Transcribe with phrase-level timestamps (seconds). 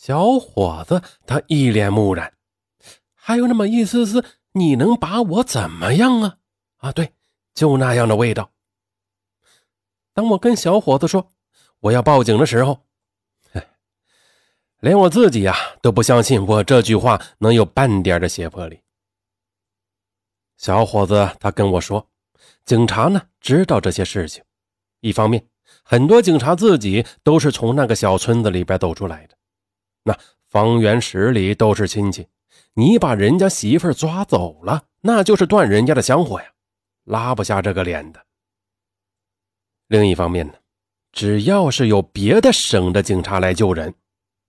[0.00, 2.32] 小伙子他一脸木然，
[3.14, 6.38] 还有那么一丝丝“你能把我怎么样啊？”
[6.80, 7.12] 啊，对，
[7.52, 8.50] 就那样的味道。
[10.14, 11.30] 当我跟小伙子说
[11.80, 12.86] 我要报警的时候，
[14.78, 18.80] 连我自己呀都不相信我这句话能有半点的胁迫力。
[20.56, 22.08] 小伙子他跟我说，
[22.64, 24.42] 警察呢知道这些事情，
[25.00, 25.46] 一方面
[25.82, 29.36] 很多警察自己都是从那个小村子里边走出来的，
[30.02, 32.26] 那方圆十里都是亲戚，
[32.74, 36.46] 你把人家媳妇抓走了，那就是断人家的香火呀，
[37.04, 38.24] 拉不下这个脸的。
[39.88, 40.54] 另一方面呢，
[41.12, 43.94] 只要是有别的省的警察来救人。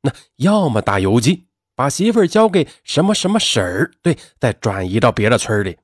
[0.04, 5.78] 那要么打游击，把媳妇儿交给什么什么婶儿，对，再转移到别的村里，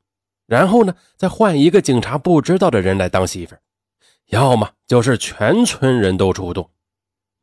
[0.47, 3.59] 然后呢，再换一个警察不知道的人来当媳妇儿；
[4.27, 6.69] 要么就是全村人都出动。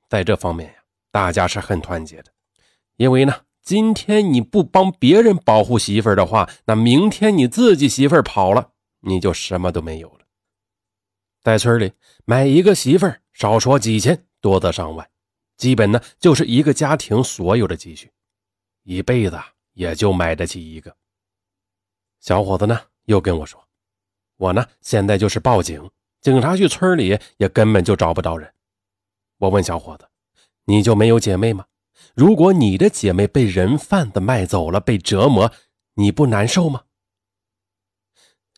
[0.08, 0.83] 在这方面呀，
[1.14, 2.32] 大家是很团结的，
[2.96, 10.26] 因为呢，今天你不帮别人保护媳妇儿的话，那明天你自己媳妇儿跑了，你就什么都没有了。
[11.40, 11.92] 在村里
[12.24, 15.08] 买一个媳妇儿，少说几千，多则上万。
[15.56, 18.10] 基本呢，就是一个家庭所有的积蓄，
[18.82, 19.38] 一辈子
[19.74, 20.96] 也就买得起一个。
[22.18, 23.64] 小伙子呢，又跟我说
[24.36, 25.88] ：“我呢，现在就是报警，
[26.20, 28.52] 警察去村里也根本就找不到人。”
[29.38, 30.08] 我问小伙子
[30.64, 31.66] ：“你就没有姐妹吗？
[32.14, 35.52] 如果你的姐妹被人贩子卖走了，被折磨，
[35.94, 36.84] 你不难受吗？”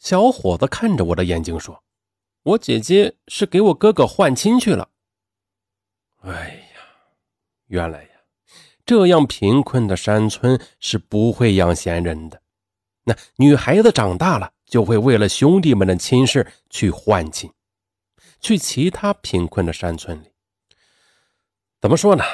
[0.00, 1.82] 小伙子看着我的眼睛说
[2.44, 4.90] ：“我姐姐是给我哥哥换亲去了。”
[6.22, 6.32] 哎
[6.74, 6.82] 呀。
[7.68, 8.10] 原来呀，
[8.84, 12.40] 这样贫困的山村是不会养闲人的。
[13.02, 17.52] 那女孩子长大了，就会为了兄弟们的亲事去换亲，
[18.40, 20.30] 去其他贫困的山村里。
[21.86, 22.24] 怎么说呢？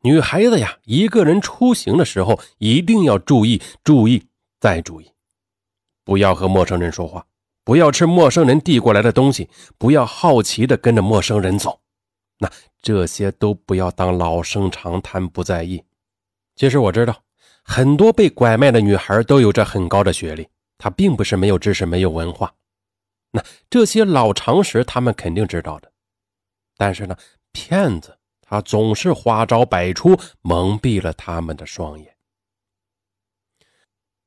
[0.00, 4.26] 女孩子呀，一个人出行的时候一定要注意，注意
[4.58, 5.12] 再注意，
[6.04, 7.26] 不要和陌生人说话，
[7.64, 11.82] 不要吃陌生人递过来的东西，不要好奇的跟着陌生人走。
[12.38, 15.84] 那这些都不要当老生常谈，不在意。
[16.56, 17.14] 其实我知道，
[17.62, 22.50] 很多被拐卖的女孩都有着很高的学历，她并不是没有知识、没有文化。
[23.32, 25.92] 那这些老常识，他们肯定知道的。
[26.78, 27.14] 但是呢，
[27.52, 28.16] 骗子
[28.54, 32.16] 他总是花招百出，蒙蔽了他们的双眼。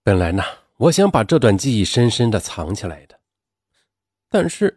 [0.03, 0.43] 本来呢，
[0.75, 3.17] 我想把这段记忆深深的藏起来的，
[4.29, 4.75] 但是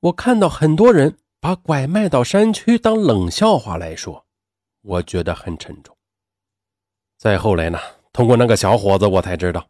[0.00, 1.18] 我看到很多人。
[1.38, 4.26] 把拐卖到山区当冷笑话来说，
[4.80, 5.96] 我觉得很沉重。
[7.18, 7.78] 再后来呢，
[8.12, 9.68] 通过那个小伙子，我才知道，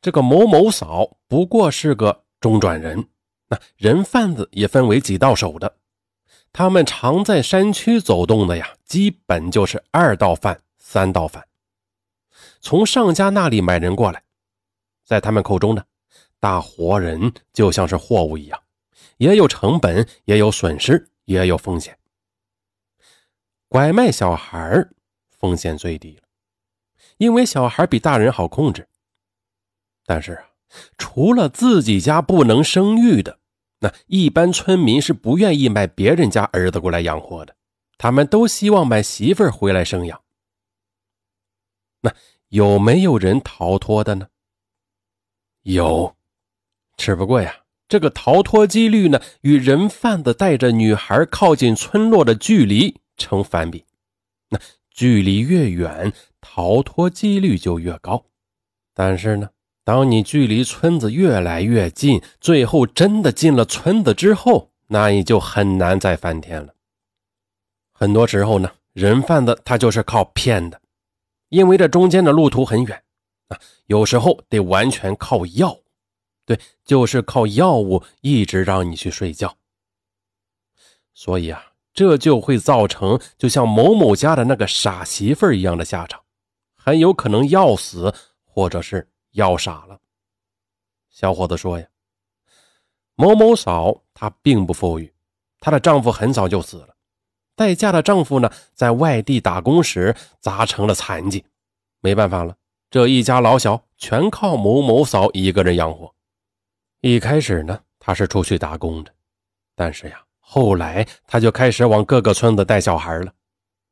[0.00, 3.08] 这个某某嫂不过是个中转人。
[3.48, 5.79] 那人贩子也分为几道手的，
[6.52, 11.46] 他们常在山区走动的呀，基本就是二道贩、三道贩。
[12.60, 14.22] 从上家那里买人过来，
[15.04, 15.84] 在他们口中呢，
[16.38, 18.62] 大活人就像是货物一样。
[19.16, 21.98] 也有成本，也有损失，也有风险。
[23.68, 24.88] 拐卖小孩
[25.28, 26.22] 风险最低了，
[27.18, 28.88] 因为小孩比大人好控制。
[30.04, 30.44] 但是啊，
[30.96, 33.39] 除了自己家不能生育的，
[33.80, 37.56] 那一般村民是不愿意买别人家儿子过来养活的，
[37.98, 40.22] 他们都希望买媳妇儿回来生养。
[42.02, 42.14] 那
[42.48, 44.28] 有没有人逃脱的呢？
[45.62, 46.14] 有，
[46.96, 47.56] 只不过呀。
[47.88, 53.84] 这个逃脱几率呢，与人贩子带着女孩靠近村落的距离成反比。
[54.48, 58.24] 那距离越远，逃脱几率就越高。
[58.94, 59.50] 但是呢，
[59.84, 66.74] 当你距离村子越来越近，最后真的进了村子之后，那你就很难再翻天了。
[67.92, 70.80] 很多时候呢，人贩子他就是靠骗的，
[71.48, 73.02] 因为这中间的路途很远
[73.48, 75.76] 啊，有时候得完全靠药。
[76.46, 79.56] 对，就是靠药物一直让你去睡觉，
[81.14, 81.64] 所以啊，
[81.94, 86.20] 这就会造成就像某某家的那个傻媳妇一样的下场，
[86.74, 88.12] 很有可能要死，
[88.44, 89.98] 或者是要傻了。
[91.08, 91.86] 小伙子说呀，
[93.14, 95.12] 某某嫂她并不富裕，
[95.58, 96.94] 她的丈夫很早就死了，
[97.54, 101.44] 待嫁的丈夫呢，在外地打工时砸成了残疾，
[102.00, 102.56] 没办法了，
[102.88, 106.14] 这一家老小全靠某某嫂一个人养活。
[107.00, 109.12] 一开始呢，他是出去打工的，
[109.74, 113.32] 但是呀，后来他就开始往各个村子带小孩了，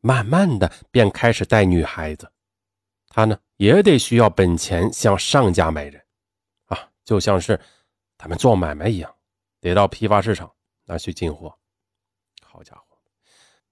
[0.00, 2.31] 慢慢的便开始带女孩子。
[3.08, 6.01] 他呢，也得需要本钱向上家买人，
[6.67, 7.61] 啊，就像是
[8.17, 9.15] 他们做买卖一样，
[9.61, 10.51] 得到批发市场
[10.87, 11.55] 拿去进货。
[12.43, 12.97] 好家伙，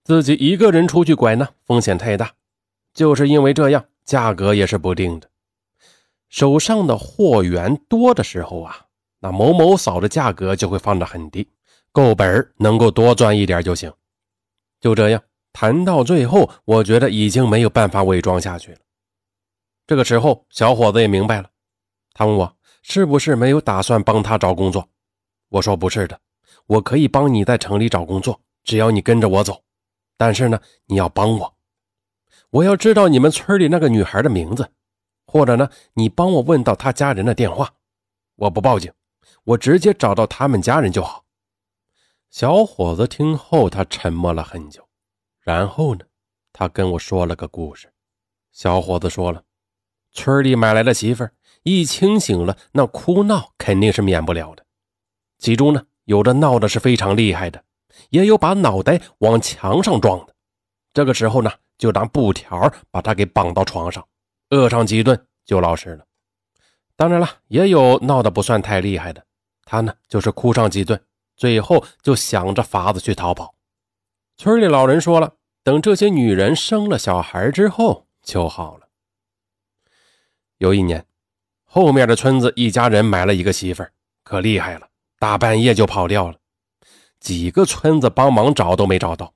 [0.03, 2.35] 自己一个人出去拐呢，风险太大，
[2.93, 5.31] 就是因为这样，价格也是不定的。
[6.29, 8.87] 手上的货源多的时候啊，
[9.21, 11.49] 那某某嫂的价格就会放得很低，
[11.93, 13.93] 够本能够多赚一点就行。
[14.81, 15.23] 就这样
[15.53, 18.79] 谈到最后，我觉得已经没有办法伪装下去了。
[19.87, 21.51] 这个时候，小伙子也明白了，
[22.13, 24.89] 他问我是不是没有打算帮他找工作。
[25.49, 26.21] 我说不是的，
[26.67, 29.63] 我可以帮你在城里找工作，只要你跟着我走。
[30.17, 31.57] 但是呢，你要帮我，
[32.51, 34.73] 我要知道你们村里那个女孩的名字。
[35.29, 37.75] 或者呢，你帮我问到她家人的电话，
[38.37, 38.93] 我不报警，
[39.43, 41.25] 我直接找到他们家人就好。
[42.31, 44.89] 小伙子听后，他沉默了很久，
[45.41, 46.05] 然后呢，
[46.53, 47.93] 他跟我说了个故事。
[48.53, 49.43] 小伙子说了，
[50.17, 51.29] 村里买来的媳妇
[51.63, 54.65] 一清醒了，那哭闹肯定是免不了的。
[55.39, 57.63] 其中呢，有的闹的是非常厉害的，
[58.09, 60.35] 也有把脑袋往墙上撞的。
[60.95, 64.03] 这个时候呢，就拿布条把他给绑到床上。
[64.51, 66.05] 饿上几顿就老实了，
[66.97, 69.23] 当然了，也有闹得不算太厉害的，
[69.65, 70.99] 他呢就是哭上几顿，
[71.37, 73.55] 最后就想着法子去逃跑。
[74.39, 78.86] 村里老人说了，等这些女人生了小孩之后就好了。
[80.59, 81.05] 有一年，
[81.65, 83.93] 后面的村子一家人买了一个媳妇儿，
[84.25, 84.89] 可厉害了，
[85.19, 86.37] 大半夜就跑掉了，
[87.21, 89.35] 几个村子帮忙找都没找到，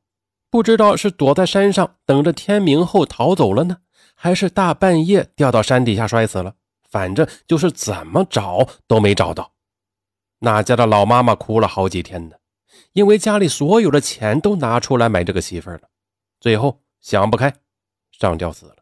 [0.51, 3.79] 不知道是躲在山上等着天明后逃走了呢。
[4.23, 6.55] 还是大半夜掉到山底下摔死了，
[6.91, 9.55] 反正就是怎么找都没找到。
[10.41, 12.37] 那家的老妈妈哭了好几天呢，
[12.93, 15.83] 因为家里所有的钱都拿出来买这个媳妇了，
[16.39, 17.55] 最后想不开，
[18.11, 18.77] 上吊死了。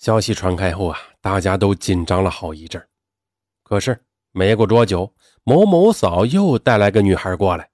[0.00, 2.82] 消息传开后啊，大家都紧张了好一阵
[3.62, 4.00] 可是
[4.32, 5.14] 没过多久，
[5.44, 7.68] 某某嫂又带来个女孩过来，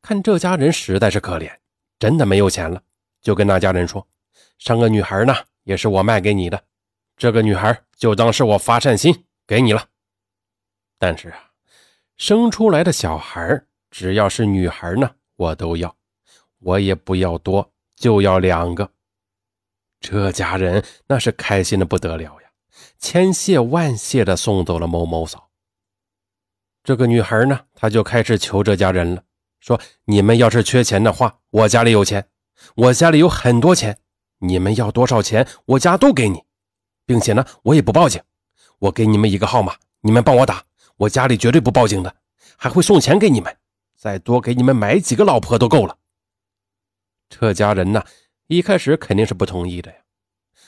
[0.00, 1.52] 看这家人实在是可怜，
[1.98, 2.80] 真的没有钱了，
[3.20, 4.06] 就跟那家人说。
[4.58, 5.34] 生个女孩呢，
[5.64, 6.62] 也是我卖给你的，
[7.16, 9.84] 这个女孩就当是我发善心给你了。
[10.96, 11.50] 但是啊，
[12.16, 15.96] 生出来的小孩只要是女孩呢，我都要，
[16.60, 18.88] 我也不要多，就要两个。
[20.02, 22.50] 这家人那是开心的不得了呀，
[22.98, 25.48] 千谢万谢的送走了某某嫂。
[26.82, 29.22] 这个女孩呢，她就开始求这家人了，
[29.60, 32.26] 说：“你们要是缺钱的话，我家里有钱，
[32.74, 33.96] 我家里有很多钱。”
[34.44, 36.42] 你们要多少钱，我家都给你，
[37.06, 38.20] 并且呢，我也不报警。
[38.80, 40.64] 我给你们一个号码，你们帮我打，
[40.96, 42.16] 我家里绝对不报警的，
[42.56, 43.56] 还会送钱给你们，
[43.96, 45.96] 再多给你们买几个老婆都够了。
[47.28, 48.04] 这家人呢，
[48.52, 49.96] 一开始肯定是不同意的呀。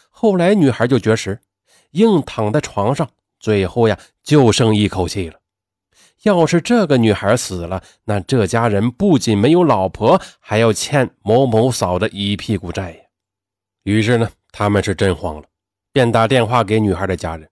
[0.09, 1.39] 后来女孩就绝食，
[1.91, 3.07] 硬躺在床上，
[3.39, 5.39] 最后呀，就剩一口气了。
[6.23, 13.01] 要是这个女孩死了，那这家人不仅没有老婆，还要欠某某嫂的一屁股债呀。
[13.83, 15.45] 于是呢，他们是真慌了，
[15.93, 17.47] 便打电话给女孩的家人。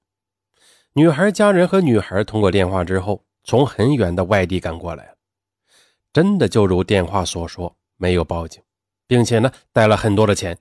[0.94, 5.14] 女孩家人和女孩通过电话之后，从很远的外地赶过来了。
[6.10, 8.62] 真的就如电话所说，没有报警，
[9.12, 10.56] 并且呢，带了很多的钱。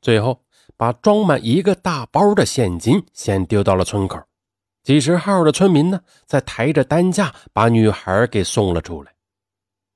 [0.00, 0.42] 最后，
[0.76, 4.20] 把装满一个大包的现金先丢到了村口。
[4.82, 9.14] 几十号的村民呢，在抬着担架把女孩给送了出来。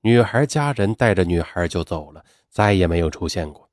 [0.03, 3.69] 女孩家人带着女孩就走了，再也没有出现过。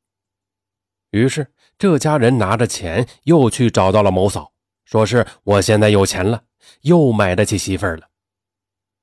[1.12, 1.46] 于是，
[1.78, 4.52] 这家人拿着钱又去找到了某嫂，
[4.86, 6.42] 说是我现在有钱了，
[6.82, 8.10] 又买得起媳妇了。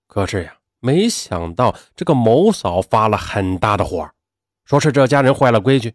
[0.08, 4.10] 可是呀，没想到这个某嫂发了很大的火，
[4.66, 5.94] 说是这家人坏了规矩，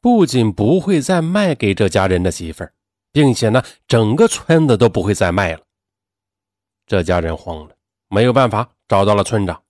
[0.00, 2.72] 不仅不会再卖给这家人的媳妇儿，
[3.12, 5.60] 并且呢，整个村子都不会再卖了。
[6.86, 7.76] 这家人慌了，
[8.08, 9.62] 没有办法，找到了村长，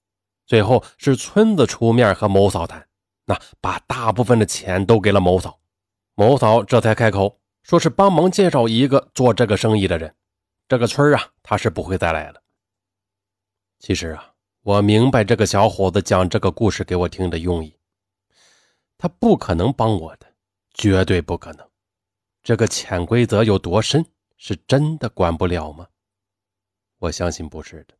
[0.47, 2.87] 最后是村子出面和某嫂谈，
[3.25, 5.59] 那把大部分的钱都给了某嫂。
[6.15, 10.15] 某嫂这才开口，说是帮忙介绍一个做这个生意的人。
[10.69, 12.41] 这个村啊，他是不会再来了。
[13.81, 17.75] 其实啊，我明白这个小伙子讲这个故事给我听的用意。
[18.99, 20.26] 他不可能帮我的，
[20.75, 21.69] 绝对不可能。
[22.43, 25.87] 这个潜规则有多深，是真的管不了吗？
[26.99, 27.95] 我相信不是的。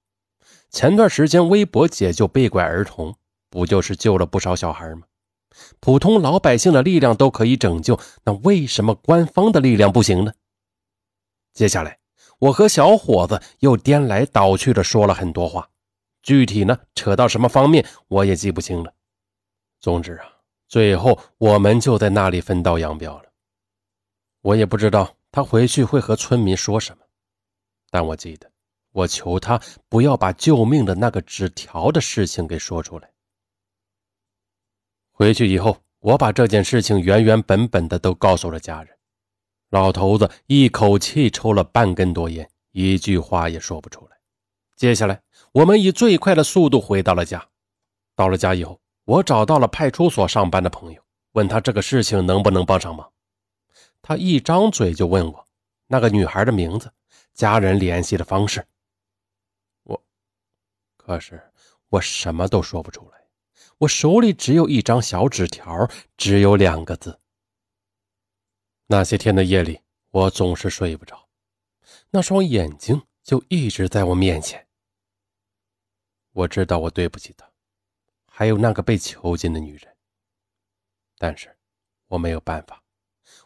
[0.71, 3.15] 前段时间微博解救被拐儿童，
[3.51, 5.03] 不就是救了不少小孩吗？
[5.81, 10.35] 普通老百姓的力量都可以拯救，那为什么官方的力量不行呢？
[11.53, 11.99] 接下来，
[12.39, 15.71] 我和小伙子又颠来倒去的说了很多话，
[16.23, 18.93] 具体呢扯到什么方面我也记不清了。
[19.81, 20.27] 总之啊，
[20.69, 23.33] 最后我们就在那里分道扬镳了。
[24.43, 27.03] 我也不知道他回去会和村民说什么，
[27.91, 28.51] 但我记得
[28.93, 33.11] 我求他不要把救命的那个纸条的事情给说出来。
[35.13, 38.97] 回去以后，我把这件事情原原本本的都告诉了家人。
[39.71, 44.17] 老头子一口气抽了半根多烟，一句话也说不出来。
[44.77, 47.49] 接下来，我们以最快的速度回到了家。
[48.15, 51.01] 到了家以后，我找到了派出所上班的朋友，
[51.33, 53.13] 问他这个事情能不能帮上忙。
[54.03, 55.47] 他一张嘴就问我
[55.87, 56.93] 那个女孩的名字、
[57.33, 58.67] 家人联系的方式。
[59.85, 60.05] 我，
[60.97, 61.41] 可是
[61.89, 63.17] 我什么都说不出来。
[63.79, 67.21] 我手里只有一张小纸条，只有两个字。
[68.87, 71.29] 那些天的夜里，我总是睡不着，
[72.11, 74.67] 那双眼睛就一直在我面前。
[76.33, 77.46] 我知道我对不起他，
[78.39, 79.97] 还有那个被囚禁的女人，
[81.17, 81.57] 但是
[82.07, 82.83] 我没有办法。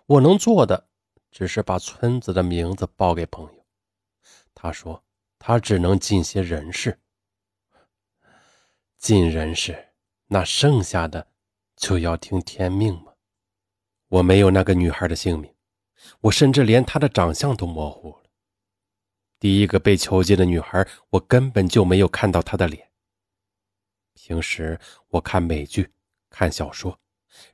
[0.05, 0.89] 我能做的，
[1.31, 3.65] 只是把村子的名字报给朋友。
[4.53, 5.05] 他说
[5.39, 6.99] 他只能尽些人事，
[8.99, 9.93] 尽人事，
[10.27, 11.29] 那剩下的
[11.77, 13.13] 就要听天命吗？
[14.09, 15.55] 我没有那个女孩的姓名，
[16.23, 18.25] 我甚至连她的长相都模糊了。
[19.39, 22.90] 第一个被囚禁的女孩，我根本就没有看到她的脸。
[24.23, 25.91] 平时我看美剧、
[26.29, 26.97] 看小说，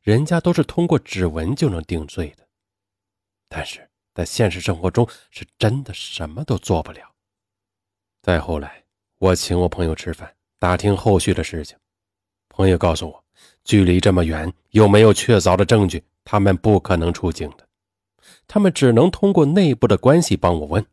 [0.02, 2.44] 人家都是通过指纹就能定罪的，
[3.48, 7.14] 但是在现实生活中是真的什么都做不了。
[8.20, 8.82] 再后来，
[9.18, 11.78] 我请我朋友吃饭，打听后续的事情，
[12.48, 13.24] 朋友告诉我，
[13.62, 16.02] 距离这么远，又没有确凿的证据。
[16.24, 17.68] 他们不可能出境的，
[18.48, 20.84] 他们只能通过内部的关系帮我问。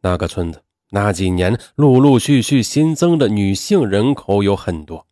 [0.00, 5.06] 那个村子那几年陆陆续续新增的女性人口有很多，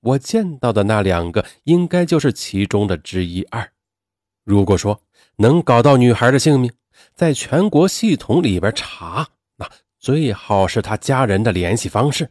[0.00, 3.72] 我见到的那两个应该就是其中的之一二。
[4.44, 5.00] 如果说
[5.36, 6.72] 能搞到女孩的姓名，
[7.14, 12.28] 在全国系统里边查，那最好是他家人的联系方式。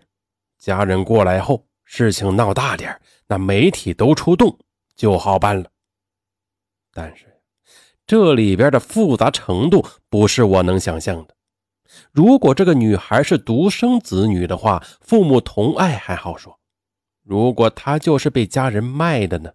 [0.57, 4.59] 家人过来后，事情闹大点那媒体都出动，
[4.95, 5.69] 就好办了。
[6.93, 7.25] 但是，
[8.05, 11.33] 这里边的复杂程度不是我能想象的。
[12.11, 16.57] 如果这个女孩是独生子女的话，父母同爱还好说；
[17.23, 19.51] 如果她就是被家人卖的呢？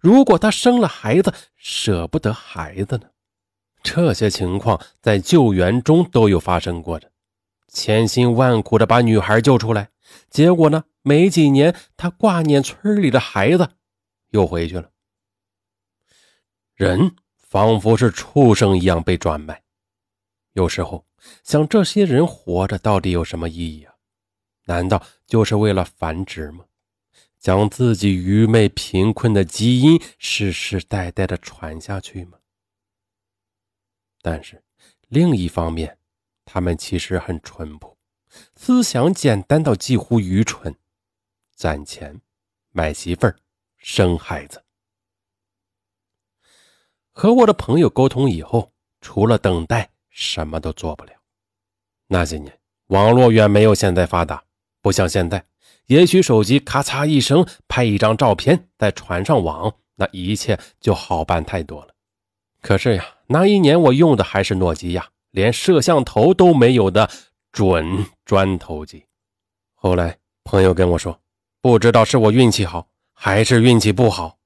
[0.00, 3.10] 如果她生了孩子舍不得孩子呢？
[3.82, 7.10] 这些情况在救援中都有发生过的，
[7.68, 9.88] 千辛万苦的把女孩救出来，
[10.28, 13.68] 结果呢，没几年，她挂念村里的孩子，
[14.30, 14.90] 又回去了。
[16.74, 19.62] 人仿佛是畜生一样被转卖，
[20.52, 21.06] 有时候
[21.42, 23.94] 想这些人活着到底有什么意义啊？
[24.66, 26.64] 难道就是为了繁殖吗？
[27.38, 32.38] 将自己愚昧贫困的基因世世代代的传下去吗？
[34.20, 34.62] 但是
[35.08, 35.98] 另一方面，
[36.44, 37.96] 他们其实很淳朴，
[38.54, 40.76] 思想简单到几乎愚蠢，
[41.54, 42.20] 攒钱
[42.72, 43.36] 买媳妇儿
[43.78, 44.62] 生孩子。
[47.12, 51.12] 和我的朋友沟通以后，除了等待，什么都做不了。
[52.08, 54.42] 那些年，网络远没有现在发达，
[54.82, 55.44] 不像现在，
[55.86, 61.94] 也许手机咔嚓一声拍一张照片再传上网，那一切就好办太多了。
[62.60, 67.08] 可是呀，那一年我用的还是诺基亚，连摄像头都没有的
[67.52, 69.06] 准砖头机。
[69.74, 71.20] 后来朋友跟我说，
[71.62, 74.38] 不知道是我运气好还是运气不好，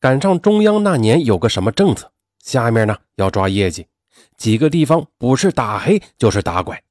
[0.00, 2.12] 赶上中央那年有个什么政策。
[2.42, 3.86] 下面呢要抓业绩，
[4.42, 6.82] 几个地方不是打黑就是打拐。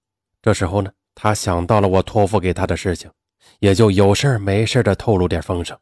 [0.42, 3.12] 这时候呢，他想到了我托付给他的事情，
[3.60, 5.78] 也就有事没事的透露点风声。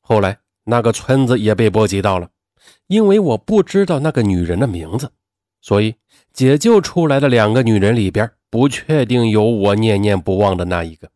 [0.00, 2.30] 后来那个村子也被波及到了，
[2.86, 5.10] 因为我不知道那个女人的名字，
[5.60, 5.96] 所以
[6.32, 11.10] 解救出来的两个女人里边不确定有我念念不忘的那一个。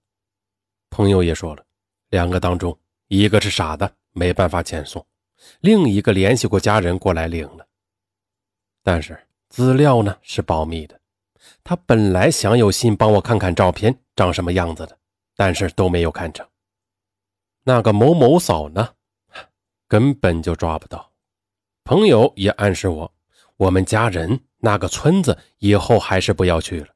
[0.90, 1.64] 朋友也说了，
[2.08, 5.06] 两个当中一个是傻的，没办法遣送。
[5.60, 7.64] 另一个联系过家人过来领了，
[8.82, 9.16] 但是
[9.50, 10.98] 资料呢是保密的。
[11.62, 14.96] 他本来想有心帮我看看照片长什么样子的，
[15.36, 16.46] 但是都没有看成。
[17.64, 18.88] 那个某某嫂呢，
[19.86, 21.12] 根本就抓不到。
[21.84, 23.12] 朋友也暗示我，
[23.56, 26.88] 我们家人那个村子以后还是不要去了。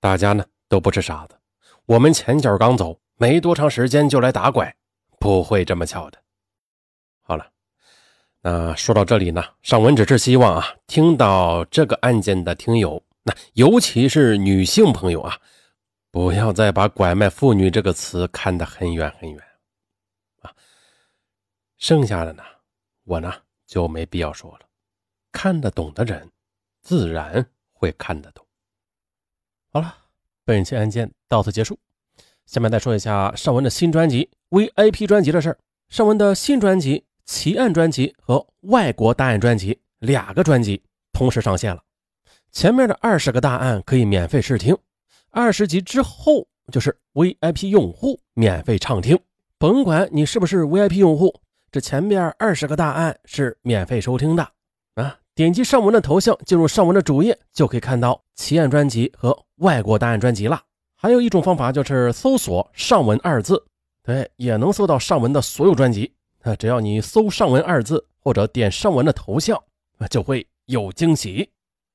[0.00, 1.36] 大家呢都不是傻子，
[1.84, 4.74] 我们前脚刚走，没多长时间就来打拐，
[5.18, 6.18] 不会这么巧的。
[8.40, 15.38] 那说到这里呢，尚文只是希望啊，听到这个案件的听友，那尤其是女性朋友啊，
[16.12, 19.42] 不要再把“拐卖妇女”这个词看得很远很远
[20.42, 20.54] 啊。
[21.78, 22.42] 剩下的呢，
[23.04, 23.32] 我呢
[23.66, 24.60] 就没必要说了。
[25.32, 26.30] 看得懂的人，
[26.80, 28.46] 自然会看得懂。
[29.72, 29.94] 好了，
[30.44, 31.76] 本期案件到此结束。
[32.46, 35.58] 下面再说一下尚文的新专辑 VIP 专辑的事儿。
[35.88, 37.04] 尚文的新专辑。
[37.28, 40.82] 奇案专辑和外国大案专辑两个专辑
[41.12, 41.82] 同时上线了。
[42.50, 44.74] 前面的二十个大案可以免费试听，
[45.30, 49.16] 二十集之后就是 VIP 用户免费畅听。
[49.58, 51.38] 甭管你是不是 VIP 用户，
[51.70, 54.42] 这前面二十个大案是免费收听的
[54.94, 55.18] 啊！
[55.34, 60.62] 点击上文的头像，进入上文的主页，就可以看到奇案专辑和外国大案专辑了。
[60.96, 63.62] 还有一种方法就是搜索“上文”二字，
[64.02, 66.14] 对，也能搜到上文的所有专辑。
[66.48, 69.62] 啊，只要你搜“上文”二字，或者点上文的头像，
[69.98, 71.50] 啊，就会有惊喜。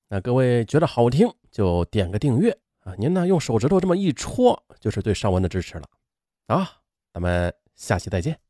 [0.09, 2.93] 那各位觉得好听，就点个订阅啊！
[2.99, 5.89] 您呢，用手指头这么一戳，就是对上文的支持了。
[6.45, 6.69] 啊，
[7.11, 8.42] 咱们下期再见。